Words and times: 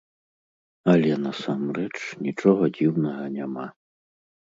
Але 0.93 1.11
насамрэч 1.27 1.93
нічога 2.25 2.63
дзіўнага 2.81 3.33
няма. 3.39 3.73